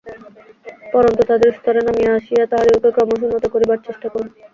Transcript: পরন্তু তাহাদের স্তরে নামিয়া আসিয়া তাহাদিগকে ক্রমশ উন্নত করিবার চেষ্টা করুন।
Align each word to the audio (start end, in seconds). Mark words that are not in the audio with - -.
পরন্তু 0.93 1.21
তাহাদের 1.23 1.51
স্তরে 1.57 1.81
নামিয়া 1.83 2.11
আসিয়া 2.17 2.43
তাহাদিগকে 2.51 2.89
ক্রমশ 2.95 3.19
উন্নত 3.25 3.45
করিবার 3.53 3.79
চেষ্টা 3.87 4.07
করুন। 4.09 4.27